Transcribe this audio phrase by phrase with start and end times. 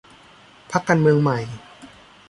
[0.71, 1.39] พรรคการเมืองใหม่